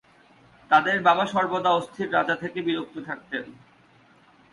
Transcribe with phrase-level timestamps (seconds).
[0.71, 3.45] তাদের বাবা সর্বদা অস্থির রাজা থেকে বিরক্ত থাকতেন।